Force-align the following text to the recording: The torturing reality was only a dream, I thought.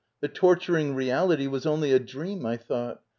The 0.19 0.29
torturing 0.29 0.95
reality 0.95 1.45
was 1.45 1.67
only 1.67 1.91
a 1.91 1.99
dream, 1.99 2.43
I 2.43 2.57
thought. 2.57 3.01